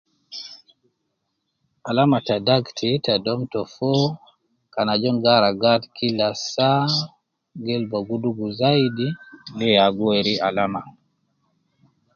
[1.89, 4.03] Alama ta dagt ta dom ta foo,
[4.73, 6.83] kan ajol gi haragan kila saa,
[7.65, 9.07] gelba gi dugu zaidi,
[9.57, 10.81] de ya gi weri alama